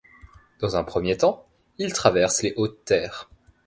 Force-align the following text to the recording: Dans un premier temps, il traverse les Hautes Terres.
Dans 0.61 0.75
un 0.77 0.83
premier 0.83 1.15
temps, 1.15 1.45
il 1.77 1.93
traverse 1.93 2.41
les 2.41 2.53
Hautes 2.55 2.83
Terres. 2.85 3.29